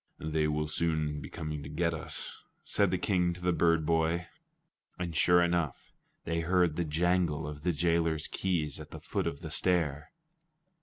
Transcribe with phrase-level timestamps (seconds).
[0.17, 4.29] "They will soon be coming to get us," said the King to the bird boy.
[4.97, 5.93] And sure enough,
[6.23, 10.11] they heard the jangle of the jailer's keys at the foot of the stair.